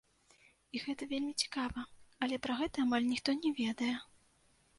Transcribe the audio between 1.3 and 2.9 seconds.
цікава, але пра гэта